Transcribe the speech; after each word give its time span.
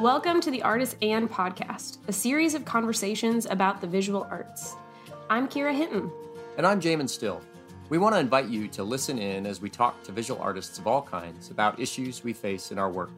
Welcome 0.00 0.40
to 0.40 0.50
the 0.50 0.62
Artists 0.62 0.94
& 0.94 1.00
Podcast, 1.02 1.98
a 2.08 2.12
series 2.14 2.54
of 2.54 2.64
conversations 2.64 3.44
about 3.44 3.82
the 3.82 3.86
visual 3.86 4.26
arts. 4.30 4.74
I'm 5.28 5.46
Kyra 5.46 5.74
Hinton. 5.74 6.10
And 6.56 6.66
I'm 6.66 6.80
Jamin 6.80 7.06
Still. 7.06 7.42
We 7.90 7.98
want 7.98 8.14
to 8.14 8.18
invite 8.18 8.48
you 8.48 8.66
to 8.68 8.82
listen 8.82 9.18
in 9.18 9.44
as 9.44 9.60
we 9.60 9.68
talk 9.68 10.02
to 10.04 10.12
visual 10.12 10.40
artists 10.40 10.78
of 10.78 10.86
all 10.86 11.02
kinds 11.02 11.50
about 11.50 11.78
issues 11.78 12.24
we 12.24 12.32
face 12.32 12.72
in 12.72 12.78
our 12.78 12.88
work. 12.88 13.10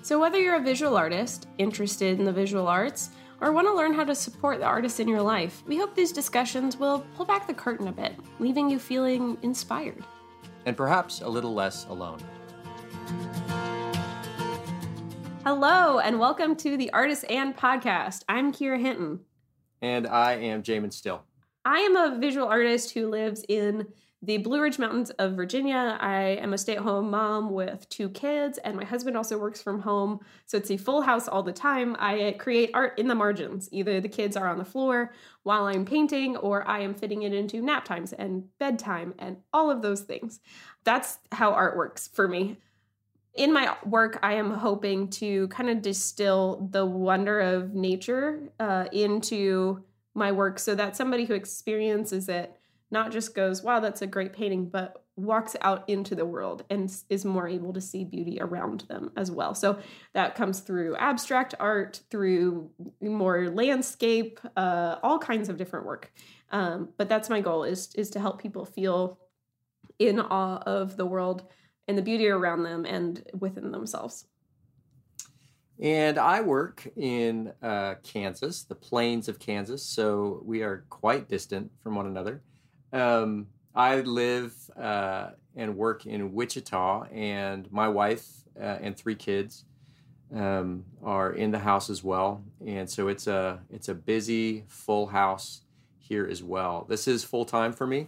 So, 0.00 0.18
whether 0.18 0.40
you're 0.40 0.56
a 0.56 0.62
visual 0.62 0.96
artist, 0.96 1.48
interested 1.58 2.18
in 2.18 2.24
the 2.24 2.32
visual 2.32 2.66
arts, 2.66 3.10
or 3.42 3.52
want 3.52 3.66
to 3.66 3.74
learn 3.74 3.92
how 3.92 4.04
to 4.04 4.14
support 4.14 4.58
the 4.58 4.64
artists 4.64 5.00
in 5.00 5.08
your 5.08 5.20
life, 5.20 5.62
we 5.66 5.76
hope 5.76 5.94
these 5.94 6.12
discussions 6.12 6.78
will 6.78 7.04
pull 7.14 7.26
back 7.26 7.46
the 7.46 7.52
curtain 7.52 7.88
a 7.88 7.92
bit, 7.92 8.14
leaving 8.38 8.70
you 8.70 8.78
feeling 8.78 9.36
inspired. 9.42 10.02
And 10.64 10.78
perhaps 10.78 11.20
a 11.20 11.28
little 11.28 11.52
less 11.52 11.84
alone. 11.90 12.20
Hello, 15.48 16.00
and 16.00 16.18
welcome 16.18 16.56
to 16.56 16.76
the 16.76 16.92
Artists 16.92 17.24
& 17.24 17.30
Podcast. 17.30 18.24
I'm 18.28 18.52
Kyra 18.52 18.80
Hinton. 18.80 19.20
And 19.80 20.04
I 20.04 20.32
am 20.32 20.64
Jamin 20.64 20.92
Still. 20.92 21.22
I 21.64 21.78
am 21.78 21.94
a 21.94 22.18
visual 22.18 22.48
artist 22.48 22.90
who 22.90 23.08
lives 23.08 23.44
in 23.48 23.86
the 24.22 24.38
Blue 24.38 24.60
Ridge 24.60 24.80
Mountains 24.80 25.10
of 25.10 25.34
Virginia. 25.34 25.98
I 26.00 26.30
am 26.40 26.52
a 26.52 26.58
stay 26.58 26.74
at 26.74 26.82
home 26.82 27.12
mom 27.12 27.50
with 27.50 27.88
two 27.88 28.08
kids, 28.08 28.58
and 28.58 28.76
my 28.76 28.84
husband 28.84 29.16
also 29.16 29.38
works 29.38 29.62
from 29.62 29.78
home. 29.78 30.18
So 30.46 30.58
it's 30.58 30.72
a 30.72 30.76
full 30.76 31.02
house 31.02 31.28
all 31.28 31.44
the 31.44 31.52
time. 31.52 31.94
I 32.00 32.34
create 32.40 32.72
art 32.74 32.98
in 32.98 33.06
the 33.06 33.14
margins. 33.14 33.68
Either 33.70 34.00
the 34.00 34.08
kids 34.08 34.36
are 34.36 34.48
on 34.48 34.58
the 34.58 34.64
floor 34.64 35.12
while 35.44 35.66
I'm 35.66 35.84
painting, 35.84 36.36
or 36.36 36.66
I 36.66 36.80
am 36.80 36.92
fitting 36.92 37.22
it 37.22 37.32
into 37.32 37.62
nap 37.62 37.84
times 37.84 38.12
and 38.12 38.46
bedtime 38.58 39.14
and 39.20 39.36
all 39.52 39.70
of 39.70 39.80
those 39.80 40.00
things. 40.00 40.40
That's 40.82 41.20
how 41.30 41.52
art 41.52 41.76
works 41.76 42.08
for 42.08 42.26
me 42.26 42.56
in 43.36 43.52
my 43.52 43.76
work, 43.84 44.18
I 44.22 44.34
am 44.34 44.50
hoping 44.50 45.08
to 45.10 45.48
kind 45.48 45.70
of 45.70 45.82
distill 45.82 46.68
the 46.70 46.84
wonder 46.84 47.40
of 47.40 47.74
nature 47.74 48.50
uh, 48.58 48.86
into 48.92 49.84
my 50.14 50.32
work 50.32 50.58
so 50.58 50.74
that 50.74 50.96
somebody 50.96 51.26
who 51.26 51.34
experiences 51.34 52.28
it 52.28 52.56
not 52.90 53.12
just 53.12 53.34
goes, 53.34 53.62
wow, 53.62 53.80
that's 53.80 54.02
a 54.02 54.06
great 54.06 54.32
painting, 54.32 54.68
but 54.68 55.04
walks 55.16 55.56
out 55.62 55.88
into 55.88 56.14
the 56.14 56.24
world 56.24 56.62
and 56.70 56.94
is 57.08 57.24
more 57.24 57.48
able 57.48 57.72
to 57.72 57.80
see 57.80 58.04
beauty 58.04 58.38
around 58.40 58.82
them 58.82 59.10
as 59.16 59.30
well. 59.30 59.54
So 59.54 59.78
that 60.12 60.34
comes 60.34 60.60
through 60.60 60.96
abstract 60.96 61.54
art, 61.58 62.00
through 62.10 62.70
more 63.00 63.48
landscape, 63.48 64.40
uh, 64.56 64.96
all 65.02 65.18
kinds 65.18 65.48
of 65.48 65.56
different 65.56 65.86
work. 65.86 66.12
Um, 66.52 66.90
but 66.96 67.08
that's 67.08 67.28
my 67.28 67.40
goal 67.40 67.64
is 67.64 67.92
is 67.94 68.10
to 68.10 68.20
help 68.20 68.40
people 68.40 68.64
feel 68.64 69.18
in 69.98 70.20
awe 70.20 70.58
of 70.58 70.96
the 70.96 71.06
world 71.06 71.44
and 71.88 71.96
the 71.96 72.02
beauty 72.02 72.28
around 72.28 72.62
them 72.62 72.84
and 72.84 73.22
within 73.38 73.70
themselves. 73.70 74.26
And 75.78 76.18
I 76.18 76.40
work 76.40 76.88
in 76.96 77.52
uh, 77.62 77.96
Kansas, 78.02 78.62
the 78.62 78.74
plains 78.74 79.28
of 79.28 79.38
Kansas, 79.38 79.82
so 79.82 80.42
we 80.44 80.62
are 80.62 80.86
quite 80.88 81.28
distant 81.28 81.70
from 81.82 81.96
one 81.96 82.06
another. 82.06 82.42
Um, 82.92 83.48
I 83.74 84.00
live 84.00 84.54
uh, 84.74 85.30
and 85.54 85.76
work 85.76 86.06
in 86.06 86.32
Wichita, 86.32 87.08
and 87.12 87.70
my 87.70 87.88
wife 87.88 88.26
uh, 88.58 88.78
and 88.80 88.96
three 88.96 89.14
kids 89.14 89.64
um, 90.34 90.84
are 91.04 91.32
in 91.34 91.50
the 91.50 91.58
house 91.58 91.90
as 91.90 92.02
well. 92.02 92.42
And 92.66 92.88
so 92.88 93.08
it's 93.08 93.26
a 93.26 93.60
it's 93.68 93.88
a 93.88 93.94
busy, 93.94 94.64
full 94.68 95.06
house 95.08 95.60
here 95.98 96.26
as 96.26 96.42
well. 96.42 96.86
This 96.88 97.06
is 97.06 97.22
full 97.22 97.44
time 97.44 97.74
for 97.74 97.86
me, 97.86 98.06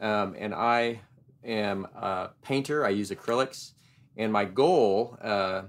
um, 0.00 0.34
and 0.36 0.52
I 0.52 1.02
am 1.46 1.86
a 1.94 2.30
painter. 2.42 2.84
I 2.84 2.90
use 2.90 3.10
acrylics, 3.10 3.72
and 4.16 4.32
my 4.32 4.44
goal, 4.44 5.16
uh, 5.22 5.62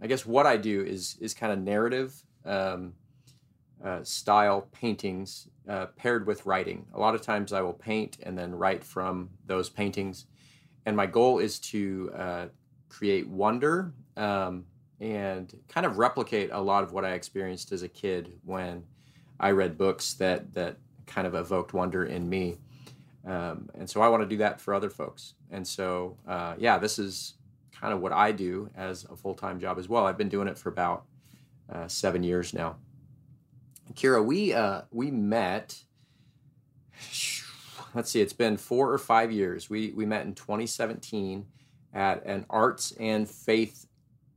I 0.00 0.06
guess, 0.06 0.24
what 0.24 0.46
I 0.46 0.56
do 0.56 0.82
is 0.82 1.16
is 1.20 1.34
kind 1.34 1.52
of 1.52 1.58
narrative 1.58 2.14
um, 2.44 2.94
uh, 3.84 4.02
style 4.02 4.68
paintings 4.72 5.48
uh, 5.68 5.86
paired 5.96 6.26
with 6.26 6.46
writing. 6.46 6.86
A 6.94 7.00
lot 7.00 7.14
of 7.14 7.22
times, 7.22 7.52
I 7.52 7.60
will 7.62 7.72
paint 7.72 8.18
and 8.22 8.38
then 8.38 8.54
write 8.54 8.84
from 8.84 9.30
those 9.46 9.68
paintings, 9.68 10.26
and 10.86 10.96
my 10.96 11.06
goal 11.06 11.38
is 11.38 11.58
to 11.60 12.10
uh, 12.16 12.46
create 12.88 13.28
wonder 13.28 13.92
um, 14.16 14.64
and 15.00 15.54
kind 15.68 15.84
of 15.84 15.98
replicate 15.98 16.50
a 16.52 16.60
lot 16.60 16.84
of 16.84 16.92
what 16.92 17.04
I 17.04 17.12
experienced 17.12 17.72
as 17.72 17.82
a 17.82 17.88
kid 17.88 18.38
when 18.44 18.84
I 19.40 19.50
read 19.50 19.76
books 19.76 20.14
that 20.14 20.54
that 20.54 20.76
kind 21.06 21.26
of 21.26 21.34
evoked 21.34 21.74
wonder 21.74 22.04
in 22.04 22.28
me. 22.28 22.58
Um, 23.26 23.70
and 23.78 23.88
so 23.88 24.02
I 24.02 24.08
want 24.08 24.22
to 24.22 24.28
do 24.28 24.36
that 24.38 24.60
for 24.60 24.74
other 24.74 24.90
folks. 24.90 25.34
And 25.50 25.66
so, 25.66 26.18
uh, 26.28 26.54
yeah, 26.58 26.78
this 26.78 26.98
is 26.98 27.34
kind 27.72 27.92
of 27.92 28.00
what 28.00 28.12
I 28.12 28.32
do 28.32 28.70
as 28.76 29.04
a 29.04 29.16
full 29.16 29.34
time 29.34 29.60
job 29.60 29.78
as 29.78 29.88
well. 29.88 30.06
I've 30.06 30.18
been 30.18 30.28
doing 30.28 30.48
it 30.48 30.58
for 30.58 30.68
about 30.68 31.04
uh, 31.72 31.88
seven 31.88 32.22
years 32.22 32.52
now. 32.54 32.76
Kyra, 33.94 34.24
we 34.24 34.52
uh, 34.52 34.82
we 34.90 35.10
met. 35.10 35.84
Let's 37.94 38.10
see, 38.10 38.20
it's 38.20 38.32
been 38.32 38.56
four 38.56 38.92
or 38.92 38.98
five 38.98 39.30
years. 39.30 39.70
We 39.70 39.92
we 39.92 40.04
met 40.04 40.26
in 40.26 40.34
2017 40.34 41.46
at 41.92 42.24
an 42.26 42.44
arts 42.50 42.92
and 42.98 43.28
faith 43.28 43.86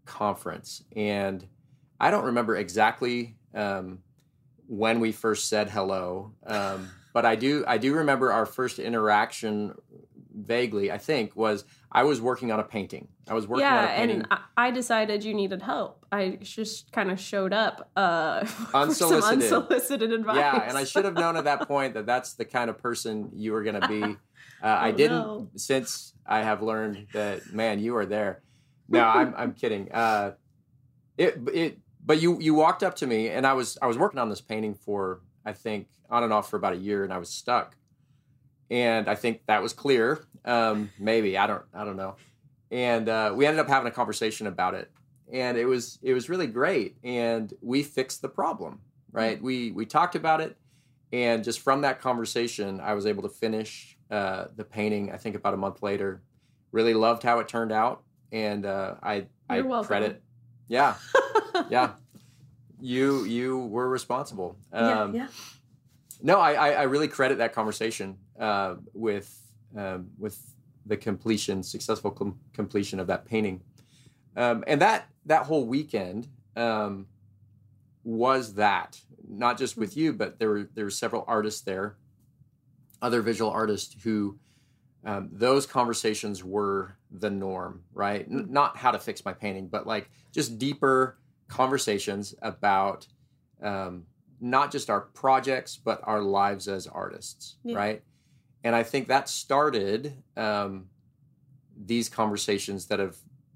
conference, 0.06 0.84
and 0.96 1.46
I 2.00 2.12
don't 2.12 2.26
remember 2.26 2.56
exactly 2.56 3.36
um, 3.56 4.00
when 4.68 5.00
we 5.00 5.12
first 5.12 5.48
said 5.48 5.70
hello. 5.70 6.34
Um, 6.46 6.92
but 7.18 7.26
I 7.26 7.36
do 7.36 7.64
I 7.66 7.80
do 7.80 7.96
remember 7.96 8.32
our 8.32 8.46
first 8.46 8.78
interaction 8.78 9.74
vaguely. 10.36 10.92
I 10.92 11.00
think 11.00 11.36
was 11.36 11.66
I 11.92 12.04
was 12.04 12.22
working 12.22 12.52
on 12.52 12.60
a 12.60 12.64
painting. 12.64 13.08
I 13.28 13.34
was 13.34 13.48
working 13.48 13.66
yeah, 13.66 13.80
on 13.80 13.84
a 13.86 13.88
painting. 13.88 14.26
and 14.30 14.40
I 14.56 14.70
decided 14.70 15.24
you 15.24 15.34
needed 15.34 15.64
help. 15.64 16.06
I 16.12 16.38
just 16.44 16.92
kind 16.92 17.10
of 17.10 17.20
showed 17.20 17.54
up 17.54 17.90
uh, 17.96 18.46
unsolicited. 18.76 19.24
some 19.50 19.64
unsolicited 19.64 20.12
advice. 20.12 20.38
Yeah, 20.38 20.62
and 20.70 20.78
I 20.78 20.84
should 20.84 21.06
have 21.06 21.16
known 21.16 21.38
at 21.38 21.46
that 21.46 21.68
point 21.68 21.96
that 21.96 22.06
that's 22.06 22.34
the 22.34 22.46
kind 22.46 22.70
of 22.70 22.78
person 22.78 23.32
you 23.34 23.52
were 23.52 23.64
going 23.64 23.82
to 23.82 23.88
be. 23.88 24.16
Uh, 24.60 24.66
oh, 24.66 24.86
I 24.86 24.92
didn't 24.92 25.22
no. 25.22 25.50
since 25.56 26.14
I 26.26 26.42
have 26.42 26.64
learned 26.64 27.08
that 27.14 27.54
man, 27.54 27.80
you 27.80 27.96
are 27.96 28.08
there. 28.08 28.42
No, 28.90 29.04
I'm 29.04 29.36
I'm 29.38 29.54
kidding. 29.54 29.92
Uh, 29.92 30.32
it 31.16 31.38
it 31.54 31.78
but 32.04 32.20
you 32.20 32.40
you 32.40 32.56
walked 32.56 32.82
up 32.82 32.96
to 32.96 33.06
me 33.06 33.30
and 33.30 33.46
I 33.46 33.54
was 33.54 33.78
I 33.84 33.86
was 33.86 34.00
working 34.00 34.20
on 34.20 34.30
this 34.30 34.42
painting 34.42 34.74
for 34.74 35.22
I 35.48 35.54
think 35.54 35.88
on 36.10 36.24
and 36.24 36.34
off 36.34 36.50
for 36.50 36.58
about 36.58 36.74
a 36.74 36.78
year, 36.78 37.06
and 37.06 37.14
I 37.14 37.18
was 37.18 37.30
stuck. 37.30 37.76
And 38.70 39.08
I 39.08 39.16
think 39.16 39.42
that 39.48 39.64
was 39.64 39.72
clear. 39.72 40.20
Um, 40.44 40.92
maybe 41.00 41.38
I 41.38 41.48
don't 41.48 41.64
I 41.74 41.86
don't 41.86 41.96
know. 41.96 42.16
And 42.70 43.08
uh, 43.08 43.32
we 43.34 43.46
ended 43.46 43.62
up 43.62 43.70
having 43.70 43.88
a 43.88 43.96
conversation 43.96 44.46
about 44.46 44.74
it, 44.74 44.92
and 45.32 45.58
it 45.58 45.66
was 45.66 46.00
it 46.02 46.14
was 46.14 46.30
really 46.30 46.48
great. 46.48 46.98
And 47.02 47.54
we 47.62 47.82
fixed 47.82 48.22
the 48.22 48.28
problem, 48.28 48.82
right? 49.14 49.38
Mm-hmm. 49.38 49.46
We 49.46 49.72
we 49.72 49.86
talked 49.86 50.16
about 50.16 50.42
it, 50.42 50.58
and 51.14 51.46
just 51.46 51.62
from 51.62 51.82
that 51.82 52.02
conversation, 52.02 52.82
I 52.82 52.94
was 52.94 53.06
able 53.06 53.24
to 53.24 53.30
finish 53.30 53.98
uh, 54.12 54.48
the 54.58 54.66
painting. 54.66 55.14
I 55.14 55.18
think 55.18 55.36
about 55.36 55.54
a 55.54 55.58
month 55.58 55.82
later. 55.82 56.22
Really 56.74 56.94
loved 56.94 57.24
how 57.24 57.40
it 57.40 57.48
turned 57.48 57.72
out, 57.72 58.04
and 58.34 58.66
uh, 58.66 58.96
I 59.02 59.16
You're 59.16 59.26
I 59.50 59.62
welcome. 59.62 59.88
credit. 59.88 60.22
Yeah, 60.68 60.96
yeah 61.70 61.92
you 62.80 63.24
you 63.26 63.60
were 63.60 63.90
responsible. 63.90 64.58
Um, 64.72 65.14
yeah, 65.16 65.24
yeah. 65.24 65.28
No, 66.22 66.40
I, 66.40 66.72
I 66.72 66.84
really 66.84 67.08
credit 67.08 67.38
that 67.38 67.54
conversation 67.54 68.18
uh, 68.40 68.76
with 68.94 69.34
um, 69.76 70.10
with 70.18 70.40
the 70.86 70.98
completion, 70.98 71.64
successful 71.64 72.12
com- 72.12 72.40
completion 72.54 73.00
of 73.00 73.08
that 73.08 73.26
painting, 73.26 73.62
um, 74.36 74.64
and 74.68 74.82
that 74.82 75.10
that 75.26 75.46
whole 75.46 75.66
weekend 75.66 76.28
um, 76.56 77.08
was 78.04 78.56
that 78.56 79.00
not 79.28 79.58
just 79.58 79.78
with 79.78 79.98
you, 79.98 80.14
but 80.14 80.40
there 80.40 80.50
were 80.50 80.70
there 80.74 80.86
were 80.86 80.92
several 80.92 81.24
artists 81.28 81.62
there, 81.62 81.98
other 83.02 83.22
visual 83.22 83.52
artists 83.52 83.96
who. 84.04 84.40
Um, 85.06 85.30
those 85.32 85.66
conversations 85.66 86.44
were 86.44 86.98
the 87.12 87.30
norm, 87.30 87.84
right? 87.94 88.26
N- 88.30 88.48
not 88.50 88.76
how 88.76 88.92
to 88.92 89.00
fix 89.00 89.24
my 89.24 89.32
painting, 89.32 89.68
but 89.68 89.88
like 89.88 90.10
just 90.34 90.58
deeper 90.58 91.18
conversations 91.48 92.36
about 92.42 93.08
um, 93.62 94.04
not 94.40 94.72
just 94.72 94.90
our 94.90 95.02
projects 95.02 95.78
but 95.78 96.02
our 96.04 96.22
lives 96.22 96.68
as 96.68 96.88
artists 96.88 97.56
yeah. 97.64 97.76
right? 97.76 98.04
And 98.64 98.76
i 98.76 98.84
think 98.84 99.08
that 99.08 99.30
started 99.30 100.14
um, 100.36 100.88
these 101.86 102.10
conversations 102.10 102.88
that 102.88 103.00
have 103.00 103.16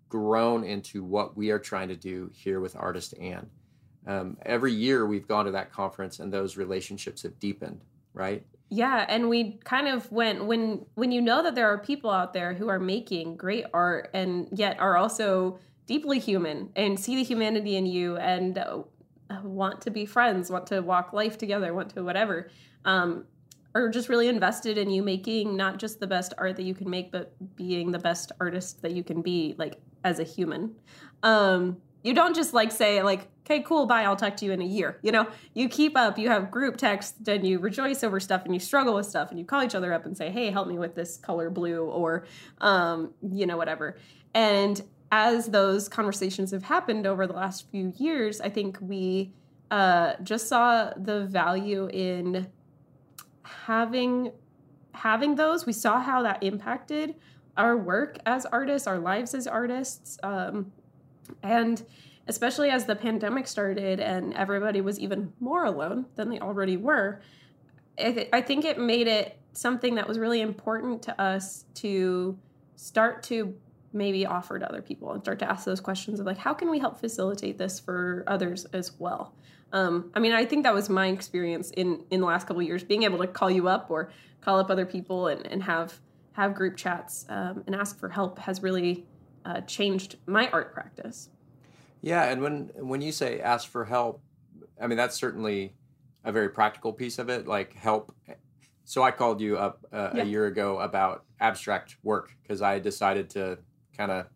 grown 0.10 0.64
into 0.64 1.04
what 1.04 1.38
we 1.38 1.52
are 1.52 1.60
trying 1.60 1.88
to 1.88 1.96
do 1.96 2.30
here 2.34 2.60
with 2.60 2.76
artist 2.76 3.14
and 3.20 3.50
um, 4.08 4.38
every 4.46 4.74
year 4.74 5.06
we've 5.06 5.28
gone 5.28 5.46
to 5.46 5.52
that 5.52 5.72
conference 5.72 6.20
and 6.20 6.34
those 6.34 6.58
relationships 6.58 7.24
have 7.24 7.40
deepened 7.40 7.82
right? 8.14 8.46
Yeah 8.70 9.06
and 9.08 9.30
we 9.30 9.60
kind 9.64 9.88
of 9.88 10.10
went 10.12 10.46
when 10.46 10.86
when 10.96 11.12
you 11.12 11.22
know 11.22 11.44
that 11.44 11.56
there 11.56 11.68
are 11.68 11.78
people 11.78 12.10
out 12.10 12.34
there 12.34 12.54
who 12.54 12.70
are 12.70 12.80
making 12.80 13.36
great 13.36 13.66
art 13.74 14.10
and 14.14 14.48
yet 14.52 14.80
are 14.80 14.98
also 14.98 15.60
deeply 15.86 16.20
human 16.20 16.70
and 16.76 17.00
see 17.00 17.16
the 17.16 17.24
humanity 17.24 17.76
in 17.76 17.86
you 17.86 18.18
and 18.18 18.58
uh, 18.58 18.84
want 19.44 19.82
to 19.82 19.92
be 19.92 20.06
friends, 20.06 20.50
want 20.50 20.68
to 20.68 20.82
walk 20.82 21.14
life 21.14 21.38
together, 21.38 21.74
want 21.74 21.94
to 21.96 22.04
whatever. 22.04 22.50
Um, 22.86 23.26
are 23.74 23.88
just 23.88 24.10
really 24.10 24.28
invested 24.28 24.78
in 24.78 24.90
you 24.90 25.02
making 25.02 25.56
not 25.56 25.80
just 25.80 26.00
the 26.00 26.08
best 26.08 26.34
art 26.38 26.58
that 26.58 26.64
you 26.64 26.76
can 26.76 26.90
make, 26.90 27.12
but 27.12 27.34
being 27.56 27.92
the 27.92 28.00
best 28.00 28.32
artist 28.40 28.82
that 28.82 28.92
you 28.92 29.04
can 29.04 29.22
be, 29.22 29.56
like 29.58 29.82
as 30.04 30.20
a 30.20 30.24
human. 30.24 30.76
Um, 31.24 31.78
you 32.04 32.14
don't 32.14 32.36
just 32.36 32.54
like 32.54 32.72
say 32.72 33.02
like 33.04 33.28
okay 33.46 33.62
cool 33.62 33.86
bye 33.86 34.04
i'll 34.04 34.16
talk 34.16 34.36
to 34.36 34.46
you 34.46 34.52
in 34.52 34.62
a 34.62 34.66
year 34.66 34.98
you 35.02 35.12
know 35.12 35.28
you 35.54 35.70
keep 35.70 35.96
up 35.96 36.18
you 36.18 36.30
have 36.30 36.50
group 36.50 36.78
text 36.78 37.28
and 37.28 37.46
you 37.46 37.60
rejoice 37.60 38.04
over 38.04 38.20
stuff 38.20 38.44
and 38.46 38.54
you 38.54 38.60
struggle 38.60 38.96
with 38.96 39.06
stuff 39.06 39.30
and 39.30 39.40
you 39.40 39.46
call 39.46 39.64
each 39.64 39.76
other 39.76 39.94
up 39.94 40.06
and 40.06 40.18
say 40.18 40.30
hey 40.30 40.50
help 40.50 40.68
me 40.68 40.78
with 40.78 40.96
this 40.96 41.18
color 41.18 41.50
blue 41.50 41.84
or 41.84 42.26
um, 42.60 43.14
you 43.32 43.46
know 43.46 43.58
whatever 43.58 43.98
and 44.34 44.82
as 45.12 45.48
those 45.48 45.90
conversations 45.90 46.52
have 46.52 46.64
happened 46.64 47.06
over 47.06 47.28
the 47.28 47.34
last 47.34 47.70
few 47.70 47.94
years 47.98 48.42
i 48.42 48.50
think 48.50 48.78
we 48.82 49.32
uh, 49.72 50.16
just 50.22 50.50
saw 50.50 50.92
the 50.98 51.26
value 51.28 51.90
in 51.94 52.48
having 53.44 54.32
having 54.94 55.36
those. 55.36 55.66
We 55.66 55.74
saw 55.74 56.00
how 56.00 56.22
that 56.24 56.44
impacted 56.44 57.16
our 57.58 57.78
work 57.78 58.18
as 58.26 58.46
artists 58.46 58.88
our 58.88 59.00
lives 59.00 59.34
as 59.34 59.48
artists 59.48 60.18
um, 60.24 60.72
and 61.44 61.84
especially 62.28 62.70
as 62.70 62.86
the 62.86 62.96
pandemic 62.96 63.48
started 63.48 64.00
and 64.00 64.34
everybody 64.36 64.82
was 64.82 65.00
even 65.00 65.34
more 65.40 65.66
alone 65.66 66.06
than 66.16 66.30
they 66.30 66.40
already 66.40 66.78
were, 66.78 67.22
I, 67.98 68.12
th- 68.12 68.30
I 68.32 68.42
think 68.42 68.64
it 68.64 68.80
made 68.80 69.08
it 69.08 69.38
something 69.54 69.96
that 69.96 70.08
was 70.08 70.18
really 70.20 70.42
important 70.42 71.02
to 71.04 71.22
us 71.22 71.66
to 71.76 72.38
start 72.76 73.24
to 73.24 73.56
maybe 73.94 74.26
offer 74.26 74.58
to 74.58 74.68
other 74.68 74.82
people 74.82 75.12
and 75.12 75.22
start 75.22 75.40
to 75.40 75.50
ask 75.50 75.66
those 75.66 75.82
questions 75.82 76.20
of 76.20 76.26
like 76.26 76.38
how 76.38 76.54
can 76.54 76.70
we 76.70 76.80
help 76.80 77.00
facilitate 77.00 77.58
this 77.58 77.80
for 77.80 78.24
others 78.28 78.66
as 78.74 78.94
well 79.00 79.34
um, 79.74 80.12
i 80.16 80.20
mean 80.20 80.34
i 80.34 80.46
think 80.46 80.64
that 80.64 80.74
was 80.74 80.90
my 80.90 81.08
experience 81.08 81.72
in 81.72 82.04
in 82.10 82.20
the 82.20 82.26
last 82.26 82.48
couple 82.48 82.62
years 82.62 82.84
being 82.84 83.04
able 83.04 83.18
to 83.18 83.28
call 83.28 83.50
you 83.50 83.68
up 83.68 83.90
or 83.90 84.12
call 84.42 84.60
up 84.60 84.70
other 84.70 84.86
people 84.86 85.28
and, 85.28 85.46
and 85.48 85.64
have 85.64 86.00
have 86.34 86.56
group 86.56 86.78
chats 86.78 87.26
um, 87.30 87.64
and 87.68 87.76
ask 87.76 88.00
for 88.00 88.10
help 88.10 88.40
has 88.40 88.64
really 88.64 89.06
uh, 89.46 89.62
changed 89.62 90.18
my 90.26 90.50
art 90.50 90.74
practice. 90.74 91.30
Yeah, 92.02 92.24
and 92.30 92.42
when 92.42 92.72
when 92.76 93.02
you 93.02 93.12
say 93.12 93.40
ask 93.42 93.70
for 93.70 93.86
help, 93.86 94.22
I 94.82 94.88
mean 94.88 94.98
that's 94.98 95.16
certainly 95.16 95.74
a 96.24 96.32
very 96.32 96.50
practical 96.50 96.94
piece 96.94 97.20
of 97.20 97.30
it, 97.30 97.48
like 97.48 97.74
help. 97.74 98.16
So 98.86 99.04
I 99.04 99.12
called 99.12 99.42
you 99.42 99.58
up 99.58 99.86
uh, 99.94 100.12
yeah. 100.16 100.24
a 100.24 100.26
year 100.26 100.48
ago 100.48 100.80
about 100.80 101.24
abstract 101.40 101.98
work 102.04 102.36
because 102.42 102.62
I 102.62 102.80
decided 102.80 103.30
to 103.32 103.60
kind 103.98 104.12
of 104.12 104.28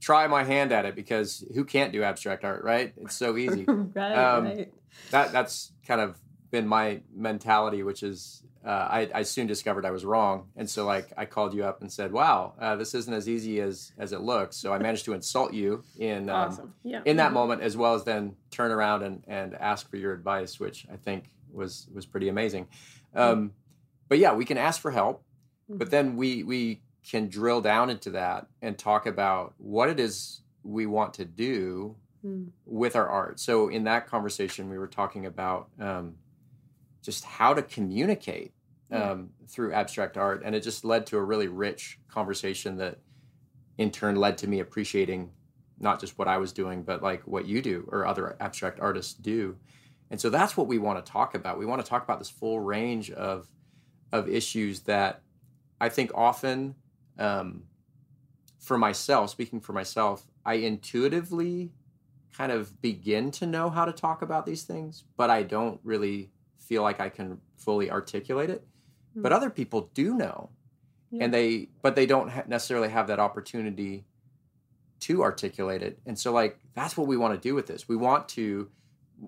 try 0.00 0.26
my 0.26 0.44
hand 0.44 0.72
at 0.72 0.84
it 0.84 0.94
because 0.94 1.44
who 1.54 1.64
can't 1.64 1.92
do 1.92 2.02
abstract 2.02 2.44
art, 2.44 2.62
right? 2.62 2.92
It's 2.98 3.16
so 3.16 3.36
easy. 3.36 3.64
right, 3.68 4.12
um, 4.12 4.44
right. 4.44 4.72
That 5.10 5.32
that's 5.32 5.72
kind 5.86 6.00
of 6.00 6.18
been 6.50 6.66
my 6.66 7.00
mentality, 7.14 7.82
which 7.82 8.02
is 8.02 8.42
uh, 8.64 8.68
I, 8.68 9.10
I, 9.14 9.22
soon 9.22 9.46
discovered 9.46 9.84
I 9.84 9.90
was 9.90 10.04
wrong, 10.04 10.48
and 10.56 10.68
so 10.68 10.86
like 10.86 11.12
I 11.16 11.26
called 11.26 11.52
you 11.52 11.64
up 11.64 11.82
and 11.82 11.92
said, 11.92 12.12
"Wow, 12.12 12.54
uh, 12.58 12.76
this 12.76 12.94
isn't 12.94 13.12
as 13.12 13.28
easy 13.28 13.60
as 13.60 13.92
as 13.98 14.12
it 14.12 14.20
looks." 14.20 14.56
So 14.56 14.72
I 14.72 14.78
managed 14.78 15.04
to 15.06 15.12
insult 15.12 15.52
you 15.52 15.84
in 15.98 16.30
um, 16.30 16.36
awesome. 16.48 16.74
yeah. 16.82 17.02
in 17.04 17.18
that 17.18 17.32
moment, 17.32 17.60
as 17.60 17.76
well 17.76 17.94
as 17.94 18.04
then 18.04 18.36
turn 18.50 18.70
around 18.70 19.02
and 19.02 19.22
and 19.26 19.54
ask 19.54 19.90
for 19.90 19.96
your 19.96 20.14
advice, 20.14 20.58
which 20.58 20.86
I 20.90 20.96
think 20.96 21.24
was 21.52 21.88
was 21.92 22.06
pretty 22.06 22.28
amazing. 22.28 22.68
Um, 23.14 23.52
but 24.08 24.18
yeah, 24.18 24.34
we 24.34 24.44
can 24.44 24.56
ask 24.56 24.80
for 24.80 24.90
help, 24.90 25.24
mm-hmm. 25.68 25.78
but 25.78 25.90
then 25.90 26.16
we 26.16 26.42
we 26.42 26.80
can 27.08 27.28
drill 27.28 27.60
down 27.60 27.90
into 27.90 28.10
that 28.10 28.46
and 28.62 28.78
talk 28.78 29.06
about 29.06 29.54
what 29.58 29.88
it 29.88 30.00
is 30.00 30.40
we 30.62 30.86
want 30.86 31.14
to 31.14 31.24
do 31.24 31.96
mm. 32.24 32.48
with 32.64 32.96
our 32.96 33.08
art. 33.08 33.38
So 33.38 33.68
in 33.68 33.84
that 33.84 34.06
conversation, 34.06 34.70
we 34.70 34.78
were 34.78 34.88
talking 34.88 35.26
about. 35.26 35.68
Um, 35.78 36.16
just 37.04 37.24
how 37.24 37.52
to 37.52 37.62
communicate 37.62 38.54
um, 38.90 39.00
yeah. 39.00 39.46
through 39.46 39.72
abstract 39.72 40.16
art. 40.16 40.42
And 40.44 40.54
it 40.54 40.62
just 40.62 40.84
led 40.84 41.06
to 41.08 41.18
a 41.18 41.22
really 41.22 41.48
rich 41.48 41.98
conversation 42.08 42.78
that 42.78 42.98
in 43.76 43.90
turn 43.90 44.16
led 44.16 44.38
to 44.38 44.48
me 44.48 44.60
appreciating 44.60 45.30
not 45.78 46.00
just 46.00 46.18
what 46.18 46.28
I 46.28 46.38
was 46.38 46.52
doing, 46.52 46.82
but 46.82 47.02
like 47.02 47.22
what 47.26 47.46
you 47.46 47.60
do 47.60 47.86
or 47.92 48.06
other 48.06 48.36
abstract 48.40 48.80
artists 48.80 49.12
do. 49.12 49.56
And 50.10 50.20
so 50.20 50.30
that's 50.30 50.56
what 50.56 50.66
we 50.66 50.78
want 50.78 51.04
to 51.04 51.12
talk 51.12 51.34
about. 51.34 51.58
We 51.58 51.66
want 51.66 51.84
to 51.84 51.88
talk 51.88 52.02
about 52.02 52.18
this 52.18 52.30
full 52.30 52.58
range 52.58 53.10
of 53.10 53.48
of 54.12 54.28
issues 54.28 54.80
that 54.82 55.22
I 55.80 55.88
think 55.88 56.12
often, 56.14 56.76
um, 57.18 57.64
for 58.58 58.78
myself, 58.78 59.30
speaking 59.30 59.60
for 59.60 59.72
myself, 59.72 60.26
I 60.44 60.54
intuitively 60.54 61.72
kind 62.36 62.50
of 62.50 62.80
begin 62.82 63.30
to 63.30 63.46
know 63.46 63.70
how 63.70 63.84
to 63.84 63.92
talk 63.92 64.22
about 64.22 64.46
these 64.46 64.64
things, 64.64 65.04
but 65.16 65.30
I 65.30 65.42
don't 65.42 65.80
really 65.84 66.30
feel 66.58 66.82
like 66.82 67.00
I 67.00 67.08
can 67.08 67.40
fully 67.56 67.90
articulate 67.90 68.50
it. 68.50 68.62
Mm-hmm. 68.62 69.22
But 69.22 69.32
other 69.32 69.50
people 69.50 69.90
do 69.94 70.14
know. 70.14 70.50
Yeah. 71.10 71.24
And 71.24 71.34
they 71.34 71.68
but 71.82 71.94
they 71.94 72.06
don't 72.06 72.28
ha- 72.28 72.44
necessarily 72.48 72.88
have 72.88 73.06
that 73.06 73.20
opportunity 73.20 74.04
to 75.00 75.22
articulate 75.22 75.82
it. 75.82 75.98
And 76.06 76.18
so 76.18 76.32
like 76.32 76.58
that's 76.74 76.96
what 76.96 77.06
we 77.06 77.16
want 77.16 77.34
to 77.34 77.48
do 77.48 77.54
with 77.54 77.66
this. 77.66 77.88
We 77.88 77.96
want 77.96 78.28
to 78.30 78.68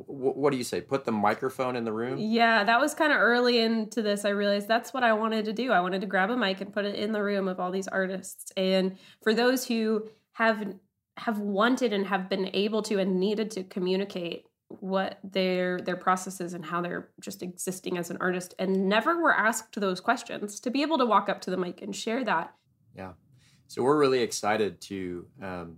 what 0.07 0.51
do 0.51 0.57
you 0.57 0.65
say? 0.65 0.81
Put 0.81 1.05
the 1.05 1.13
microphone 1.13 1.77
in 1.77 1.85
the 1.85 1.93
room? 1.93 2.19
Yeah 2.19 2.65
that 2.65 2.81
was 2.81 2.95
kind 2.95 3.13
of 3.13 3.19
early 3.19 3.59
into 3.59 4.03
this 4.03 4.25
i 4.25 4.29
realized 4.31 4.69
that's 4.69 4.93
what 4.93 5.03
i 5.03 5.13
wanted 5.13 5.45
to 5.47 5.53
do. 5.53 5.73
I 5.73 5.81
wanted 5.81 6.01
to 6.03 6.07
grab 6.07 6.31
a 6.31 6.37
mic 6.37 6.61
and 6.61 6.73
put 6.73 6.85
it 6.85 6.95
in 6.95 7.13
the 7.13 7.23
room 7.23 7.49
of 7.49 7.61
all 7.61 7.71
these 7.71 7.89
artists. 7.89 8.53
And 8.57 8.97
for 9.23 9.35
those 9.35 9.67
who 9.67 10.09
have 10.33 10.75
have 11.17 11.39
wanted 11.39 11.93
and 11.93 12.07
have 12.07 12.29
been 12.29 12.51
able 12.53 12.83
to 12.83 12.99
and 12.99 13.19
needed 13.19 13.51
to 13.53 13.65
communicate 13.65 14.45
what 14.69 15.19
their 15.23 15.81
their 15.81 15.97
processes 15.97 16.53
and 16.53 16.65
how 16.65 16.81
they're 16.81 17.09
just 17.21 17.43
existing 17.43 17.97
as 17.99 18.11
an 18.11 18.19
artist 18.21 18.55
and 18.59 18.89
never 18.89 19.23
were 19.23 19.35
asked 19.35 19.81
those 19.81 20.01
questions 20.01 20.61
to 20.61 20.71
be 20.71 20.83
able 20.83 20.99
to 20.99 21.07
walk 21.07 21.29
up 21.29 21.41
to 21.41 21.51
the 21.51 21.57
mic 21.57 21.83
and 21.83 21.95
share 21.95 22.25
that. 22.25 22.53
Yeah. 22.95 23.13
So 23.69 23.83
we're 23.83 23.99
really 23.99 24.23
excited 24.23 24.81
to 24.83 25.27
um, 25.43 25.77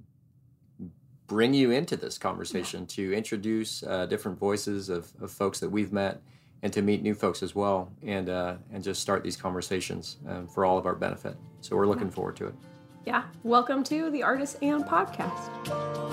bring 1.28 1.52
you 1.54 1.70
into 1.70 1.96
this 1.96 2.18
conversation 2.18 2.80
yeah. 2.80 2.86
to 2.86 3.12
introduce 3.12 3.82
uh, 3.84 4.06
different 4.06 4.38
voices 4.38 4.88
of, 4.88 5.12
of 5.20 5.30
folks 5.30 5.60
that 5.60 5.68
we've 5.68 5.92
met 5.92 6.20
and 6.62 6.72
to 6.72 6.82
meet 6.82 7.02
new 7.02 7.14
folks 7.14 7.42
as 7.42 7.54
well 7.54 7.92
and 8.02 8.28
uh, 8.28 8.56
and 8.72 8.82
just 8.82 9.00
start 9.00 9.22
these 9.22 9.36
conversations 9.36 10.16
um, 10.26 10.48
for 10.48 10.64
all 10.64 10.78
of 10.78 10.86
our 10.86 10.94
benefit 10.94 11.36
so 11.60 11.76
we're 11.76 11.86
looking 11.86 12.08
yeah. 12.08 12.14
forward 12.14 12.34
to 12.34 12.46
it 12.46 12.54
yeah 13.06 13.24
welcome 13.44 13.84
to 13.84 14.10
the 14.10 14.22
Artists 14.22 14.56
& 14.58 14.62
Podcast 14.62 16.07